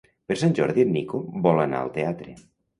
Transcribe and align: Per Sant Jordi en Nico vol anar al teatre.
Per 0.31 0.37
Sant 0.43 0.55
Jordi 0.59 0.85
en 0.85 0.89
Nico 0.95 1.21
vol 1.45 1.63
anar 1.69 1.85
al 1.85 1.95
teatre. 2.01 2.39